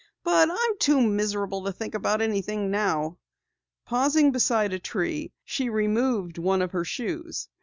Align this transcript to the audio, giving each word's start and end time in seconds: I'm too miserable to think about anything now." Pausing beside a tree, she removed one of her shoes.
I'm 0.25 0.49
too 0.79 0.99
miserable 0.99 1.63
to 1.65 1.71
think 1.71 1.93
about 1.93 2.23
anything 2.23 2.71
now." 2.71 3.19
Pausing 3.85 4.31
beside 4.31 4.73
a 4.73 4.79
tree, 4.79 5.31
she 5.45 5.69
removed 5.69 6.39
one 6.39 6.63
of 6.63 6.71
her 6.71 6.83
shoes. 6.83 7.49